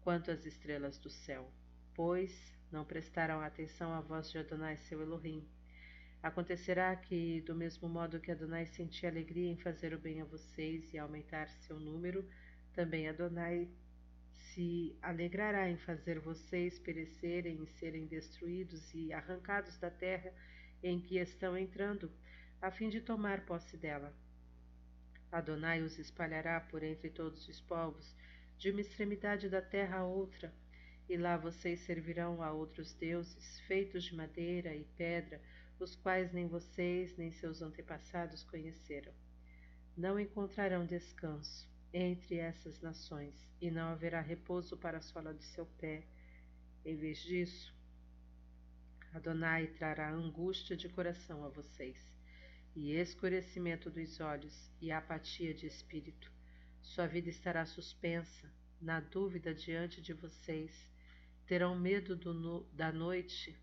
quanto 0.01 0.31
as 0.31 0.45
estrelas 0.45 0.97
do 0.97 1.09
céu, 1.09 1.49
pois 1.95 2.53
não 2.73 2.83
prestaram 2.83 3.39
atenção 3.39 3.93
à 3.93 4.01
voz 4.01 4.31
de 4.31 4.39
Adonai 4.39 4.75
seu 4.77 4.99
Elohim. 4.99 5.47
Acontecerá 6.23 6.95
que, 6.95 7.39
do 7.41 7.53
mesmo 7.53 7.87
modo 7.87 8.19
que 8.19 8.31
Adonai 8.31 8.65
sentia 8.65 9.09
alegria 9.09 9.51
em 9.51 9.57
fazer 9.57 9.93
o 9.93 9.99
bem 9.99 10.21
a 10.21 10.25
vocês 10.25 10.91
e 10.91 10.97
aumentar 10.97 11.47
seu 11.49 11.79
número, 11.79 12.27
também 12.73 13.07
Adonai 13.07 13.69
se 14.31 14.97
alegrará 15.03 15.69
em 15.69 15.77
fazer 15.77 16.19
vocês 16.19 16.79
perecerem 16.79 17.61
e 17.61 17.67
serem 17.67 18.07
destruídos 18.07 18.91
e 18.95 19.13
arrancados 19.13 19.77
da 19.77 19.91
terra 19.91 20.33
em 20.81 20.99
que 20.99 21.19
estão 21.19 21.55
entrando, 21.55 22.11
a 22.59 22.71
fim 22.71 22.89
de 22.89 23.01
tomar 23.01 23.45
posse 23.45 23.77
dela. 23.77 24.11
Adonai 25.31 25.81
os 25.83 25.99
espalhará 25.99 26.59
por 26.59 26.81
entre 26.81 27.11
todos 27.11 27.47
os 27.47 27.61
povos, 27.61 28.15
de 28.57 28.71
uma 28.71 28.81
extremidade 28.81 29.47
da 29.47 29.61
terra 29.61 29.97
a 29.97 30.05
outra, 30.05 30.53
e 31.13 31.17
lá 31.17 31.37
vocês 31.37 31.81
servirão 31.81 32.41
a 32.41 32.51
outros 32.51 32.93
deuses, 32.93 33.59
feitos 33.67 34.03
de 34.03 34.15
madeira 34.15 34.75
e 34.75 34.83
pedra, 34.97 35.39
os 35.79 35.95
quais 35.95 36.33
nem 36.33 36.47
vocês 36.47 37.15
nem 37.17 37.31
seus 37.31 37.61
antepassados 37.61 38.43
conheceram. 38.43 39.13
Não 39.95 40.19
encontrarão 40.19 40.85
descanso 40.85 41.69
entre 41.93 42.37
essas 42.37 42.81
nações, 42.81 43.35
e 43.61 43.69
não 43.69 43.89
haverá 43.89 44.21
repouso 44.21 44.75
para 44.75 44.97
a 44.97 45.01
sola 45.01 45.33
de 45.33 45.43
seu 45.43 45.67
pé. 45.77 46.03
Em 46.83 46.95
vez 46.95 47.19
disso, 47.19 47.71
Adonai 49.13 49.67
trará 49.67 50.11
angústia 50.11 50.75
de 50.75 50.89
coração 50.89 51.45
a 51.45 51.49
vocês, 51.49 51.97
e 52.75 52.91
escurecimento 52.95 53.91
dos 53.91 54.19
olhos, 54.19 54.71
e 54.81 54.91
apatia 54.91 55.53
de 55.53 55.67
espírito 55.67 56.33
sua 56.83 57.07
vida 57.07 57.29
estará 57.29 57.65
suspensa, 57.65 58.51
na 58.81 58.99
dúvida 58.99 59.55
diante 59.55 60.01
de 60.01 60.13
vocês. 60.13 60.92
Terão 61.53 61.75
medo 61.75 62.33
no, 62.33 62.63
da 62.73 62.91
noite 62.91 63.55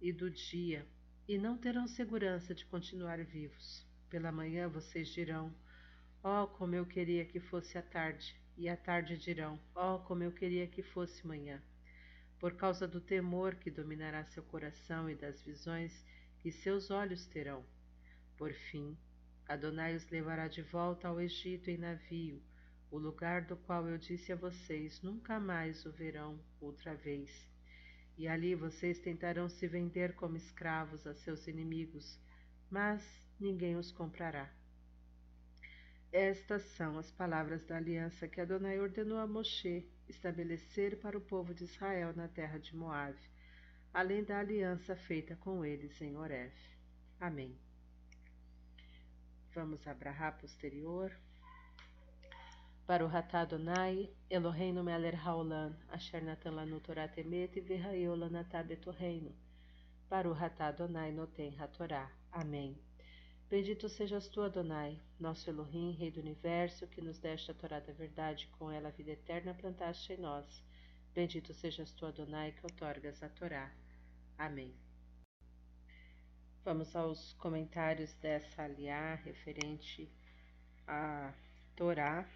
e 0.00 0.10
do 0.10 0.30
dia, 0.30 0.88
e 1.28 1.36
não 1.36 1.58
terão 1.58 1.86
segurança 1.86 2.54
de 2.54 2.64
continuar 2.64 3.22
vivos. 3.22 3.86
Pela 4.08 4.32
manhã 4.32 4.66
vocês 4.66 5.08
dirão: 5.08 5.54
Oh, 6.24 6.46
como 6.46 6.74
eu 6.74 6.86
queria 6.86 7.26
que 7.26 7.38
fosse 7.38 7.76
a 7.76 7.82
tarde! 7.82 8.34
E 8.56 8.66
à 8.66 8.78
tarde 8.78 9.18
dirão: 9.18 9.60
Oh, 9.76 9.98
como 9.98 10.22
eu 10.22 10.32
queria 10.32 10.66
que 10.66 10.82
fosse 10.82 11.26
manhã! 11.26 11.62
Por 12.40 12.54
causa 12.54 12.88
do 12.88 12.98
temor 12.98 13.54
que 13.56 13.70
dominará 13.70 14.24
seu 14.24 14.42
coração 14.44 15.10
e 15.10 15.14
das 15.14 15.42
visões 15.42 16.02
que 16.38 16.50
seus 16.50 16.90
olhos 16.90 17.26
terão. 17.26 17.62
Por 18.38 18.54
fim, 18.54 18.96
Adonai 19.46 19.94
os 19.94 20.08
levará 20.08 20.48
de 20.48 20.62
volta 20.62 21.08
ao 21.08 21.20
Egito 21.20 21.68
em 21.68 21.76
navio, 21.76 22.42
o 22.90 22.98
lugar 22.98 23.42
do 23.42 23.56
qual 23.56 23.86
eu 23.88 23.98
disse 23.98 24.32
a 24.32 24.36
vocês: 24.36 25.02
nunca 25.02 25.38
mais 25.38 25.84
o 25.84 25.92
verão 25.92 26.38
outra 26.60 26.94
vez. 26.94 27.46
E 28.16 28.26
ali 28.26 28.54
vocês 28.54 28.98
tentarão 28.98 29.48
se 29.48 29.66
vender 29.68 30.14
como 30.14 30.36
escravos 30.36 31.06
a 31.06 31.14
seus 31.14 31.46
inimigos, 31.46 32.18
mas 32.70 33.02
ninguém 33.38 33.76
os 33.76 33.92
comprará. 33.92 34.50
Estas 36.10 36.62
são 36.62 36.98
as 36.98 37.10
palavras 37.10 37.64
da 37.64 37.76
aliança 37.76 38.26
que 38.26 38.40
Adonai 38.40 38.80
ordenou 38.80 39.18
a 39.18 39.26
Moshe 39.26 39.86
estabelecer 40.08 40.98
para 41.00 41.18
o 41.18 41.20
povo 41.20 41.52
de 41.52 41.64
Israel 41.64 42.14
na 42.16 42.26
terra 42.26 42.58
de 42.58 42.74
Moabe, 42.74 43.20
além 43.92 44.24
da 44.24 44.38
aliança 44.38 44.96
feita 44.96 45.36
com 45.36 45.64
eles 45.64 46.00
em 46.00 46.16
Horeb. 46.16 46.54
Amém. 47.20 47.54
Vamos 49.52 49.86
a 49.86 49.92
Brahá 49.92 50.32
posterior. 50.32 51.12
Para 52.88 53.04
o 53.04 53.08
Hatá 53.14 53.40
Adonai, 53.40 54.08
Eloheinu 54.30 54.82
Meler 54.82 55.14
Haolam, 55.14 55.76
Asher 55.90 56.24
Natan 56.24 56.52
Lanu 56.52 56.80
Torah 56.80 57.06
Temet 57.06 57.58
e 57.58 57.60
Virraiola 57.60 58.30
Betorreino. 58.66 59.30
Para 60.08 60.26
o 60.26 60.32
Hatá 60.32 60.68
Adonai 60.68 61.12
Noten 61.12 61.54
Hatorá. 61.60 62.10
Amém. 62.32 62.78
Bendito 63.50 63.90
sejas 63.90 64.26
tu, 64.26 64.40
Adonai, 64.40 64.98
nosso 65.20 65.50
Elohim, 65.50 65.92
Rei 65.98 66.10
do 66.10 66.20
Universo, 66.20 66.86
que 66.86 67.02
nos 67.02 67.18
deste 67.18 67.50
a 67.50 67.54
Torá 67.54 67.78
da 67.78 67.92
verdade, 67.92 68.48
com 68.58 68.70
ela 68.70 68.88
a 68.88 68.92
vida 68.92 69.10
eterna 69.10 69.52
plantaste 69.52 70.14
em 70.14 70.16
nós. 70.16 70.64
Bendito 71.14 71.52
sejas 71.52 71.92
tu, 71.92 72.06
Adonai, 72.06 72.52
que 72.52 72.64
otorgas 72.64 73.22
a 73.22 73.28
Torá. 73.28 73.70
Amém. 74.38 74.74
Vamos 76.64 76.96
aos 76.96 77.34
comentários 77.34 78.14
dessa 78.14 78.62
aliá 78.62 79.14
referente 79.16 80.10
a 80.86 81.34
Torá. 81.76 82.26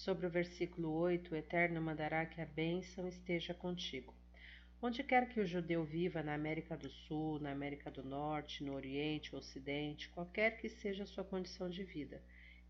Sobre 0.00 0.26
o 0.26 0.30
versículo 0.30 0.90
8, 0.92 1.34
o 1.34 1.36
Eterno 1.36 1.78
mandará 1.78 2.24
que 2.24 2.40
a 2.40 2.46
bênção 2.46 3.06
esteja 3.06 3.52
contigo. 3.52 4.14
Onde 4.80 5.04
quer 5.04 5.28
que 5.28 5.38
o 5.38 5.46
judeu 5.46 5.84
viva, 5.84 6.22
na 6.22 6.32
América 6.32 6.74
do 6.74 6.88
Sul, 6.88 7.38
na 7.38 7.52
América 7.52 7.90
do 7.90 8.02
Norte, 8.02 8.64
no 8.64 8.72
Oriente, 8.72 9.36
Ocidente, 9.36 10.08
qualquer 10.08 10.56
que 10.56 10.70
seja 10.70 11.02
a 11.02 11.06
sua 11.06 11.22
condição 11.22 11.68
de 11.68 11.84
vida, 11.84 12.22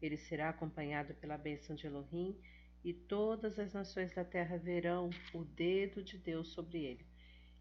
ele 0.03 0.17
será 0.17 0.49
acompanhado 0.49 1.15
pela 1.15 1.39
bênção 1.39 1.77
de 1.77 1.87
Elohim 1.87 2.37
e 2.83 2.93
todas 2.93 3.61
as 3.61 3.73
nações 3.73 4.13
da 4.13 4.25
terra 4.25 4.59
verão 4.59 5.09
o 5.33 5.45
dedo 5.45 6.03
de 6.03 6.19
Deus 6.19 6.49
sobre 6.49 6.83
ele. 6.85 7.07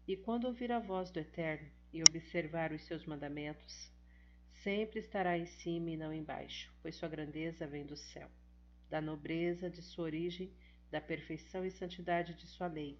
E 0.04 0.16
quando 0.16 0.46
ouvir 0.46 0.72
a 0.72 0.80
voz 0.80 1.12
do 1.12 1.20
Eterno, 1.20 1.70
e 1.92 2.02
observar 2.02 2.72
os 2.72 2.82
seus 2.86 3.06
mandamentos, 3.06 3.88
sempre 4.64 4.98
estará 4.98 5.38
em 5.38 5.46
cima 5.46 5.90
e 5.90 5.96
não 5.96 6.12
embaixo, 6.12 6.74
pois 6.82 6.96
sua 6.96 7.08
grandeza 7.08 7.68
vem 7.68 7.86
do 7.86 7.96
céu, 7.96 8.28
da 8.90 9.00
nobreza 9.00 9.70
de 9.70 9.80
sua 9.80 10.04
origem, 10.04 10.52
da 10.90 11.00
perfeição 11.00 11.64
e 11.64 11.70
santidade 11.70 12.34
de 12.34 12.46
sua 12.46 12.66
lei. 12.66 12.98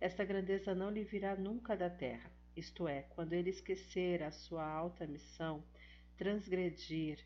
Esta 0.00 0.24
grandeza 0.24 0.74
não 0.74 0.90
lhe 0.90 1.02
virá 1.02 1.34
nunca 1.34 1.76
da 1.76 1.90
terra, 1.90 2.30
isto 2.56 2.86
é, 2.86 3.02
quando 3.10 3.32
ele 3.32 3.50
esquecer 3.50 4.22
a 4.22 4.30
sua 4.30 4.64
alta 4.64 5.06
missão, 5.06 5.64
transgredir 6.16 7.18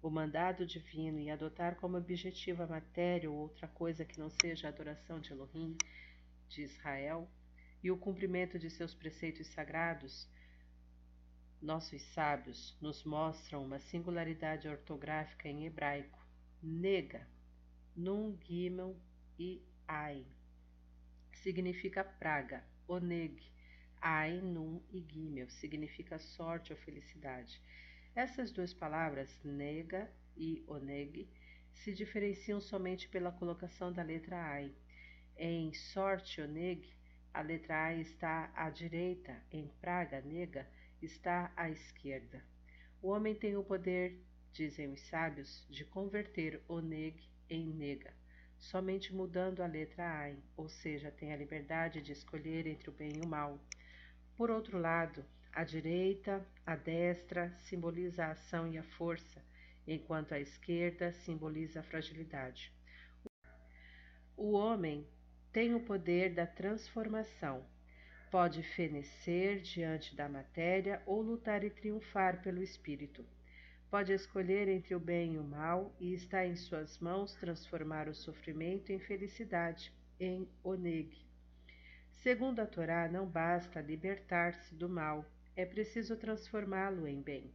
o 0.00 0.10
mandado 0.10 0.64
divino 0.66 1.18
e 1.18 1.30
adotar 1.30 1.76
como 1.76 1.96
objetivo 1.96 2.62
a 2.62 2.66
matéria 2.66 3.30
ou 3.30 3.36
outra 3.36 3.66
coisa 3.66 4.04
que 4.04 4.18
não 4.18 4.30
seja 4.30 4.68
a 4.68 4.70
adoração 4.70 5.18
de 5.18 5.32
Elohim, 5.32 5.76
de 6.48 6.62
Israel, 6.62 7.28
e 7.82 7.90
o 7.90 7.96
cumprimento 7.96 8.58
de 8.58 8.70
seus 8.70 8.94
preceitos 8.94 9.46
sagrados, 9.48 10.28
nossos 11.60 12.02
sábios 12.12 12.76
nos 12.80 13.04
mostram 13.04 13.64
uma 13.64 13.78
singularidade 13.78 14.68
ortográfica 14.68 15.48
em 15.48 15.66
hebraico, 15.66 16.23
nega, 16.64 17.28
nun, 17.94 18.38
gimel 18.42 18.96
e 19.38 19.62
ai. 19.86 20.26
Significa 21.42 22.02
praga, 22.02 22.64
oneg, 22.88 23.38
ai, 24.00 24.40
nun 24.40 24.80
e 24.90 25.00
gimel, 25.02 25.50
significa 25.50 26.18
sorte 26.18 26.72
ou 26.72 26.78
felicidade. 26.78 27.60
Essas 28.16 28.50
duas 28.50 28.72
palavras, 28.72 29.38
nega 29.44 30.10
e 30.36 30.64
oneg, 30.66 31.28
se 31.74 31.92
diferenciam 31.92 32.60
somente 32.60 33.08
pela 33.08 33.30
colocação 33.30 33.92
da 33.92 34.02
letra 34.02 34.36
ai. 34.36 34.74
Em 35.36 35.74
sorte, 35.74 36.40
oneg, 36.40 36.88
a 37.34 37.42
letra 37.42 37.86
A 37.86 37.94
está 37.94 38.50
à 38.54 38.70
direita, 38.70 39.36
em 39.52 39.68
Praga, 39.80 40.22
nega, 40.22 40.66
está 41.02 41.52
à 41.56 41.68
esquerda. 41.68 42.42
O 43.02 43.08
homem 43.08 43.34
tem 43.34 43.54
o 43.54 43.64
poder, 43.64 44.18
dizem 44.54 44.92
os 44.92 45.00
sábios, 45.00 45.66
de 45.68 45.84
converter 45.84 46.62
o 46.68 46.80
neg 46.80 47.20
em 47.50 47.66
nega, 47.66 48.14
somente 48.56 49.12
mudando 49.12 49.60
a 49.60 49.66
letra 49.66 50.04
A, 50.04 50.32
ou 50.56 50.68
seja, 50.68 51.10
tem 51.10 51.32
a 51.32 51.36
liberdade 51.36 52.00
de 52.00 52.12
escolher 52.12 52.66
entre 52.66 52.88
o 52.88 52.92
bem 52.92 53.16
e 53.16 53.26
o 53.26 53.28
mal. 53.28 53.58
Por 54.36 54.52
outro 54.52 54.78
lado, 54.78 55.24
a 55.52 55.64
direita, 55.64 56.46
a 56.64 56.76
destra, 56.76 57.52
simboliza 57.58 58.26
a 58.26 58.30
ação 58.30 58.68
e 58.68 58.78
a 58.78 58.82
força, 58.82 59.44
enquanto 59.86 60.32
a 60.32 60.40
esquerda 60.40 61.12
simboliza 61.12 61.80
a 61.80 61.82
fragilidade. 61.82 62.72
O 64.36 64.52
homem 64.52 65.06
tem 65.52 65.74
o 65.74 65.80
poder 65.80 66.32
da 66.32 66.46
transformação. 66.46 67.66
Pode 68.30 68.62
fenecer 68.62 69.60
diante 69.60 70.14
da 70.14 70.28
matéria 70.28 71.02
ou 71.06 71.22
lutar 71.22 71.62
e 71.64 71.70
triunfar 71.70 72.40
pelo 72.42 72.62
espírito. 72.62 73.24
Pode 73.94 74.12
escolher 74.12 74.66
entre 74.66 74.92
o 74.92 74.98
bem 74.98 75.34
e 75.34 75.38
o 75.38 75.44
mal 75.44 75.94
e 76.00 76.14
está 76.14 76.44
em 76.44 76.56
suas 76.56 76.98
mãos 76.98 77.32
transformar 77.36 78.08
o 78.08 78.12
sofrimento 78.12 78.90
em 78.90 78.98
felicidade, 78.98 79.92
em 80.18 80.48
oneg. 80.64 81.16
Segundo 82.10 82.58
a 82.58 82.66
Torá, 82.66 83.08
não 83.08 83.24
basta 83.24 83.80
libertar-se 83.80 84.74
do 84.74 84.88
mal, 84.88 85.24
é 85.54 85.64
preciso 85.64 86.16
transformá-lo 86.16 87.06
em 87.06 87.22
bem. 87.22 87.52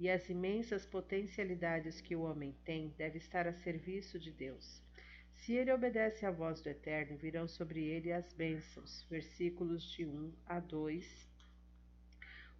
E 0.00 0.08
as 0.08 0.26
imensas 0.30 0.86
potencialidades 0.86 2.00
que 2.00 2.16
o 2.16 2.22
homem 2.22 2.56
tem 2.64 2.88
devem 2.96 3.18
estar 3.18 3.46
a 3.46 3.52
serviço 3.52 4.18
de 4.18 4.32
Deus. 4.32 4.82
Se 5.34 5.52
ele 5.52 5.70
obedece 5.70 6.24
à 6.24 6.30
voz 6.30 6.62
do 6.62 6.70
Eterno, 6.70 7.18
virão 7.18 7.46
sobre 7.46 7.84
ele 7.84 8.10
as 8.10 8.32
bênçãos. 8.32 9.06
Versículos 9.10 9.82
de 9.82 10.06
1 10.06 10.32
a 10.46 10.60
2. 10.60 11.33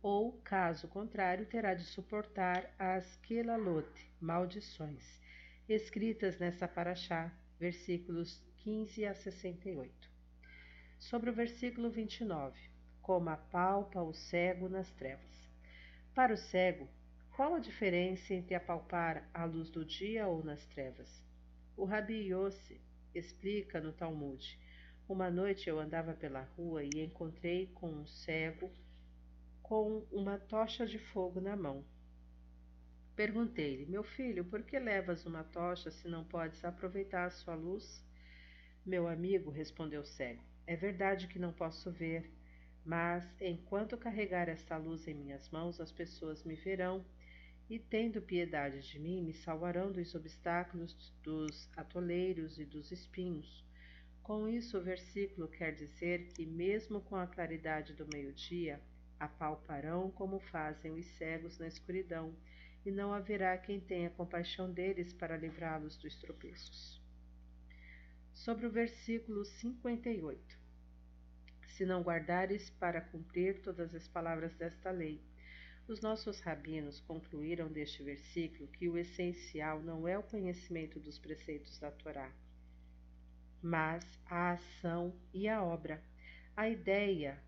Ou, 0.05 0.33
caso 0.45 0.87
contrário, 0.87 1.47
terá 1.47 1.73
de 1.73 1.83
suportar 1.83 2.71
as 2.79 3.17
kelalot, 3.23 3.89
maldições, 4.21 5.19
escritas 5.67 6.39
nessa 6.39 6.69
paraxá, 6.69 7.33
versículos 7.59 8.39
15 8.59 9.07
a 9.07 9.15
68. 9.15 10.11
Sobre 10.99 11.31
o 11.31 11.33
versículo 11.33 11.89
29, 11.89 12.55
como 13.01 13.31
apalpa 13.31 14.03
o 14.03 14.13
cego 14.13 14.69
nas 14.69 14.93
trevas. 14.93 15.49
Para 16.15 16.35
o 16.35 16.37
cego, 16.37 16.87
qual 17.35 17.55
a 17.55 17.59
diferença 17.59 18.35
entre 18.35 18.55
apalpar 18.55 19.27
à 19.33 19.47
luz 19.47 19.71
do 19.71 19.87
dia 19.87 20.27
ou 20.27 20.45
nas 20.45 20.67
trevas? 20.67 21.25
O 21.79 21.87
Rabi 21.87 22.29
Yossi 22.29 22.79
explica 23.15 23.81
no 23.81 23.91
Talmud: 23.91 24.61
Uma 25.09 25.31
noite 25.31 25.71
eu 25.71 25.81
andava 25.81 26.13
pela 26.13 26.43
rua 26.59 26.85
e 26.85 26.91
encontrei 27.01 27.69
com 27.69 27.89
um 27.89 28.07
cego 28.07 28.71
com 29.65 30.07
uma 30.13 30.39
tocha 30.39 30.87
de 30.87 30.99
fogo 30.99 31.41
na 31.41 31.57
mão. 31.57 31.83
Perguntei-lhe: 33.17 33.87
Meu 33.87 34.05
filho, 34.05 34.45
por 34.45 34.63
que 34.63 34.79
levas 34.79 35.25
uma 35.25 35.43
tocha 35.43 35.91
se 35.91 36.07
não 36.07 36.23
podes 36.23 36.63
aproveitar 36.63 37.25
a 37.25 37.31
sua 37.31 37.55
luz? 37.55 38.05
Meu 38.85 39.09
amigo, 39.09 39.51
respondeu 39.51 40.03
o 40.03 40.05
cego, 40.05 40.45
é 40.67 40.77
verdade 40.77 41.29
que 41.29 41.39
não 41.39 41.51
posso 41.51 41.91
ver, 41.91 42.31
mas 42.85 43.27
enquanto 43.41 43.97
carregar 43.97 44.51
esta 44.51 44.77
luz 44.77 45.09
em 45.09 45.15
minhas 45.15 45.49
mãos, 45.49 45.81
as 45.81 45.91
pessoas 45.91 46.45
me 46.45 46.57
verão 46.57 47.03
e, 47.71 47.79
tendo 47.79 48.21
piedade 48.21 48.87
de 48.87 48.99
mim, 48.99 49.23
me 49.23 49.33
salvarão 49.33 49.91
dos 49.91 50.15
obstáculos, 50.15 50.95
dos 51.23 51.71
atoleiros 51.75 52.59
e 52.59 52.67
dos 52.67 52.93
espinhos. 52.93 53.65
Com 54.23 54.47
isso, 54.47 54.77
o 54.77 54.83
versículo 54.83 55.49
quer 55.49 55.73
dizer 55.73 56.29
que, 56.35 56.45
mesmo 56.45 57.01
com 57.01 57.17
a 57.17 57.27
claridade 57.27 57.95
do 57.95 58.07
meio-dia, 58.13 58.79
apalparão 59.19 60.11
como 60.11 60.39
fazem 60.39 60.93
os 60.93 61.07
cegos 61.17 61.59
na 61.59 61.67
escuridão, 61.67 62.35
e 62.85 62.91
não 62.91 63.15
haverá 63.15 63.57
quem 63.57 63.81
tenha 63.81 64.11
compaixão 64.11 64.71
deles 64.71 65.13
para 65.13 65.37
livrá-los 65.37 65.97
dos 65.97 66.15
tropeços. 66.17 67.01
Sobre 68.33 68.67
o 68.67 68.71
versículo 68.71 69.45
58. 69.45 70.59
Se 71.69 71.87
não 71.87 72.03
guardares 72.03 72.69
para 72.71 73.01
cumprir 73.01 73.63
todas 73.63 73.95
as 73.95 74.07
palavras 74.07 74.55
desta 74.55 74.91
lei, 74.91 75.21
os 75.89 76.01
nossos 76.01 76.41
rabinos 76.41 77.01
concluíram 77.01 77.71
deste 77.71 78.03
versículo 78.03 78.69
que 78.69 78.89
o 78.89 78.97
essencial 78.97 79.81
não 79.83 80.07
é 80.09 80.19
o 80.19 80.23
conhecimento 80.23 80.99
dos 80.99 81.19
preceitos 81.19 81.79
da 81.79 81.91
Torá, 81.91 82.33
mas 83.63 84.05
a 84.27 84.53
ação 84.53 85.15
e 85.33 85.49
a 85.49 85.63
obra. 85.63 86.03
A 86.57 86.69
ideia 86.69 87.43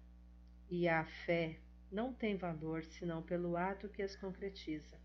e 0.71 0.89
a 0.89 1.05
fé 1.05 1.59
não 1.91 2.13
têm 2.13 2.37
valor 2.37 2.85
senão 2.85 3.23
pelo 3.23 3.57
ato 3.57 3.89
que 3.89 4.03
as 4.03 4.17
concretiza. 4.17 4.99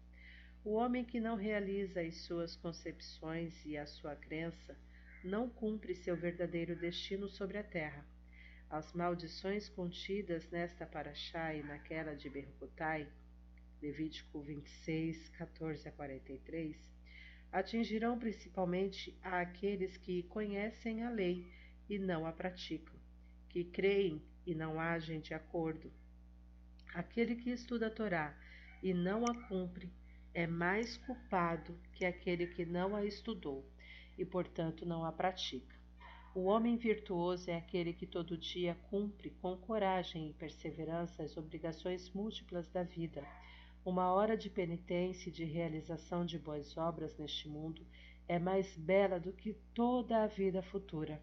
O 0.63 0.73
homem 0.73 1.03
que 1.03 1.19
não 1.19 1.35
realiza 1.35 2.01
as 2.01 2.17
suas 2.17 2.55
concepções 2.55 3.65
e 3.65 3.77
a 3.77 3.85
sua 3.85 4.15
crença 4.15 4.77
não 5.23 5.49
cumpre 5.49 5.95
seu 5.95 6.15
verdadeiro 6.15 6.75
destino 6.75 7.27
sobre 7.27 7.57
a 7.57 7.63
terra. 7.63 8.05
As 8.69 8.93
maldições 8.93 9.69
contidas 9.69 10.49
nesta 10.49 10.85
paraxá 10.85 11.53
e 11.53 11.63
naquela 11.63 12.15
de 12.15 12.29
Berrucotai 12.29 13.07
Levítico 13.81 14.39
26, 14.39 15.29
14 15.29 15.87
a 15.87 15.91
43, 15.91 16.77
atingirão 17.51 18.17
principalmente 18.19 19.17
àqueles 19.23 19.97
que 19.97 20.21
conhecem 20.23 21.03
a 21.03 21.09
lei 21.09 21.51
e 21.89 21.97
não 21.97 22.27
a 22.27 22.31
praticam, 22.31 22.95
que 23.49 23.63
creem 23.63 24.21
e 24.45 24.55
não 24.55 24.79
agem 24.79 25.19
de 25.19 25.33
acordo. 25.33 25.91
Aquele 26.93 27.35
que 27.35 27.49
estuda 27.49 27.87
a 27.87 27.91
Torá 27.91 28.37
e 28.81 28.93
não 28.93 29.25
a 29.25 29.47
cumpre 29.47 29.91
é 30.33 30.47
mais 30.47 30.97
culpado 30.97 31.77
que 31.93 32.05
aquele 32.05 32.47
que 32.47 32.65
não 32.65 32.95
a 32.95 33.05
estudou 33.05 33.65
e, 34.17 34.25
portanto, 34.25 34.85
não 34.85 35.05
a 35.05 35.11
pratica. 35.11 35.75
O 36.33 36.43
homem 36.43 36.77
virtuoso 36.77 37.49
é 37.49 37.57
aquele 37.57 37.93
que 37.93 38.07
todo 38.07 38.37
dia 38.37 38.75
cumpre 38.89 39.31
com 39.41 39.57
coragem 39.57 40.29
e 40.29 40.33
perseverança 40.33 41.23
as 41.23 41.35
obrigações 41.35 42.09
múltiplas 42.11 42.69
da 42.69 42.83
vida 42.83 43.25
uma 43.83 44.11
hora 44.13 44.37
de 44.37 44.47
penitência 44.47 45.29
e 45.29 45.31
de 45.31 45.43
realização 45.43 46.23
de 46.23 46.37
boas 46.37 46.77
obras 46.77 47.17
neste 47.17 47.49
mundo 47.49 47.83
é 48.27 48.37
mais 48.37 48.77
bela 48.77 49.19
do 49.19 49.33
que 49.33 49.53
toda 49.73 50.23
a 50.23 50.27
vida 50.27 50.61
futura. 50.61 51.19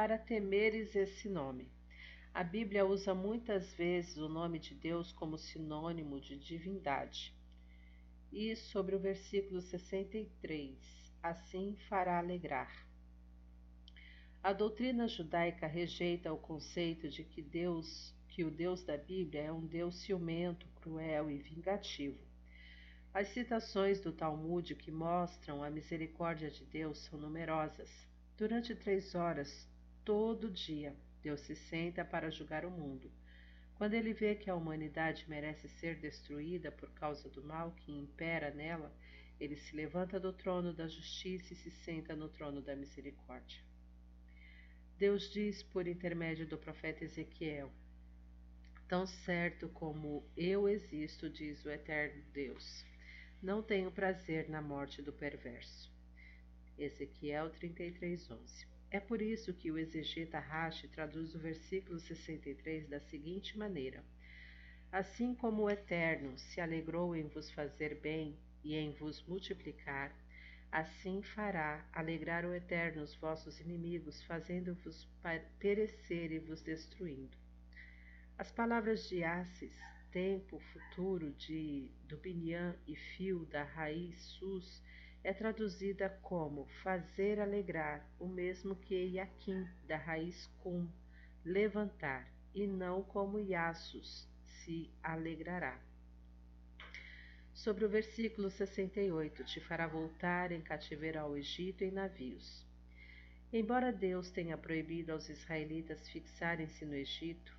Para 0.00 0.16
temeres 0.16 0.94
esse 0.94 1.28
nome. 1.28 1.68
A 2.32 2.44
Bíblia 2.44 2.86
usa 2.86 3.16
muitas 3.16 3.72
vezes 3.72 4.16
o 4.16 4.28
nome 4.28 4.60
de 4.60 4.72
Deus 4.72 5.10
como 5.10 5.36
sinônimo 5.36 6.20
de 6.20 6.38
divindade. 6.38 7.34
E 8.30 8.54
sobre 8.54 8.94
o 8.94 9.00
versículo 9.00 9.60
63, 9.60 10.78
assim 11.20 11.76
fará 11.88 12.18
alegrar. 12.18 12.86
A 14.40 14.52
doutrina 14.52 15.08
judaica 15.08 15.66
rejeita 15.66 16.32
o 16.32 16.38
conceito 16.38 17.08
de 17.08 17.24
que 17.24 17.42
Deus 17.42 18.14
que 18.28 18.44
o 18.44 18.52
Deus 18.52 18.84
da 18.84 18.96
Bíblia 18.96 19.42
é 19.42 19.52
um 19.52 19.66
Deus 19.66 19.96
ciumento, 19.96 20.68
cruel 20.76 21.28
e 21.28 21.38
vingativo. 21.38 22.24
As 23.12 23.26
citações 23.30 24.00
do 24.00 24.12
Talmud 24.12 24.76
que 24.76 24.92
mostram 24.92 25.60
a 25.60 25.68
misericórdia 25.68 26.52
de 26.52 26.64
Deus 26.66 26.98
são 26.98 27.18
numerosas. 27.18 27.90
Durante 28.36 28.76
três 28.76 29.16
horas, 29.16 29.66
todo 30.08 30.50
dia, 30.50 30.96
Deus 31.22 31.42
se 31.42 31.54
senta 31.54 32.02
para 32.02 32.30
julgar 32.30 32.64
o 32.64 32.70
mundo. 32.70 33.12
Quando 33.74 33.92
ele 33.92 34.14
vê 34.14 34.34
que 34.34 34.48
a 34.48 34.54
humanidade 34.54 35.28
merece 35.28 35.68
ser 35.68 35.96
destruída 35.96 36.72
por 36.72 36.90
causa 36.92 37.28
do 37.28 37.44
mal 37.44 37.72
que 37.72 37.92
impera 37.92 38.50
nela, 38.50 38.90
ele 39.38 39.54
se 39.58 39.76
levanta 39.76 40.18
do 40.18 40.32
trono 40.32 40.72
da 40.72 40.88
justiça 40.88 41.52
e 41.52 41.56
se 41.56 41.70
senta 41.70 42.16
no 42.16 42.26
trono 42.26 42.62
da 42.62 42.74
misericórdia. 42.74 43.60
Deus 44.96 45.30
diz 45.30 45.62
por 45.62 45.86
intermédio 45.86 46.46
do 46.46 46.56
profeta 46.56 47.04
Ezequiel: 47.04 47.70
Tão 48.88 49.06
certo 49.06 49.68
como 49.68 50.26
eu 50.34 50.66
existo, 50.66 51.28
diz 51.28 51.62
o 51.66 51.70
eterno 51.70 52.24
Deus, 52.32 52.82
não 53.42 53.62
tenho 53.62 53.92
prazer 53.92 54.48
na 54.48 54.62
morte 54.62 55.02
do 55.02 55.12
perverso. 55.12 55.92
Ezequiel 56.78 57.50
33:11. 57.50 58.77
É 58.90 58.98
por 58.98 59.20
isso 59.20 59.52
que 59.52 59.70
o 59.70 59.78
exegeta 59.78 60.38
Rashi 60.38 60.88
traduz 60.88 61.34
o 61.34 61.38
versículo 61.38 62.00
63 62.00 62.88
da 62.88 62.98
seguinte 62.98 63.58
maneira: 63.58 64.02
Assim 64.90 65.34
como 65.34 65.64
o 65.64 65.70
Eterno 65.70 66.38
se 66.38 66.58
alegrou 66.58 67.14
em 67.14 67.28
vos 67.28 67.50
fazer 67.50 68.00
bem 68.00 68.38
e 68.64 68.74
em 68.74 68.92
vos 68.92 69.22
multiplicar, 69.26 70.10
assim 70.72 71.22
fará 71.22 71.86
alegrar 71.92 72.46
o 72.46 72.54
Eterno 72.54 73.02
os 73.02 73.14
vossos 73.14 73.60
inimigos, 73.60 74.22
fazendo-vos 74.22 75.06
perecer 75.58 76.32
e 76.32 76.38
vos 76.38 76.62
destruindo. 76.62 77.36
As 78.38 78.50
palavras 78.50 79.06
de 79.06 79.22
Assis, 79.22 79.78
tempo, 80.10 80.58
futuro, 80.72 81.30
de 81.32 81.90
do 82.08 82.18
e 82.86 82.96
fio 82.96 83.44
da 83.46 83.64
raiz 83.64 84.18
sus 84.18 84.82
é 85.24 85.32
traduzida 85.32 86.08
como 86.22 86.66
fazer 86.82 87.40
alegrar, 87.40 88.08
o 88.18 88.26
mesmo 88.26 88.76
que 88.76 88.94
yaquim, 88.94 89.66
da 89.86 89.96
raiz 89.96 90.46
cum, 90.62 90.88
levantar, 91.44 92.26
e 92.54 92.66
não 92.66 93.02
como 93.02 93.38
iasus, 93.38 94.28
se 94.46 94.90
alegrará. 95.02 95.78
Sobre 97.52 97.84
o 97.84 97.88
versículo 97.88 98.50
68, 98.50 99.44
te 99.44 99.60
fará 99.60 99.86
voltar 99.86 100.52
em 100.52 100.60
cativeiro 100.60 101.18
ao 101.18 101.36
Egito 101.36 101.82
em 101.82 101.90
navios. 101.90 102.64
Embora 103.52 103.92
Deus 103.92 104.30
tenha 104.30 104.56
proibido 104.56 105.12
aos 105.12 105.28
israelitas 105.28 106.08
fixarem-se 106.08 106.84
no 106.84 106.94
Egito, 106.94 107.58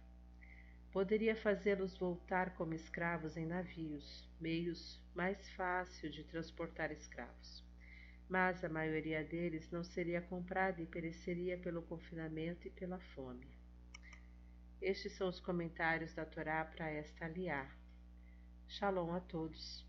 Poderia 0.91 1.36
fazê-los 1.36 1.95
voltar 1.98 2.56
como 2.56 2.74
escravos 2.74 3.38
em 3.38 3.45
navios, 3.45 4.28
meios 4.39 5.02
mais 5.13 5.49
fácil 5.52 6.10
de 6.10 6.23
transportar 6.23 6.91
escravos. 6.91 7.63
Mas 8.28 8.63
a 8.63 8.69
maioria 8.69 9.23
deles 9.23 9.69
não 9.71 9.84
seria 9.84 10.21
comprada 10.21 10.82
e 10.82 10.86
pereceria 10.86 11.58
pelo 11.58 11.82
confinamento 11.82 12.67
e 12.67 12.71
pela 12.71 12.99
fome. 12.99 13.47
Estes 14.82 15.13
são 15.13 15.28
os 15.28 15.39
comentários 15.39 16.13
da 16.13 16.25
Torá 16.25 16.63
para 16.63 16.89
esta 16.89 17.25
aliá. 17.25 17.69
Shalom 18.67 19.13
a 19.13 19.19
todos. 19.19 19.88